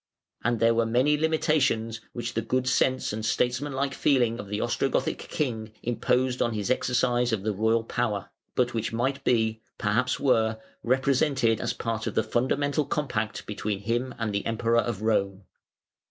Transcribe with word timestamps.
And 0.43 0.59
there 0.59 0.73
were 0.73 0.87
many 0.87 1.15
limitations 1.15 2.01
which 2.11 2.33
the 2.33 2.41
good 2.41 2.67
sense 2.67 3.13
and 3.13 3.23
statesmanlike 3.23 3.93
feeling 3.93 4.39
of 4.39 4.47
the 4.47 4.57
Ostrogothic 4.59 5.19
king 5.29 5.73
imposed 5.83 6.41
on 6.41 6.55
his 6.55 6.71
exercise 6.71 7.31
of 7.31 7.43
the 7.43 7.53
royal 7.53 7.83
power, 7.83 8.31
but 8.55 8.73
which 8.73 8.91
might 8.91 9.23
be, 9.23 9.61
perhaps 9.77 10.19
were, 10.19 10.57
represented 10.81 11.61
as 11.61 11.73
part 11.73 12.07
of 12.07 12.15
the 12.15 12.23
fundamental 12.23 12.83
compact 12.85 13.45
between 13.45 13.81
him 13.81 14.15
and 14.17 14.33
the 14.33 14.43
Emperor 14.47 14.79
of 14.81 15.03
Rome. 15.03 15.43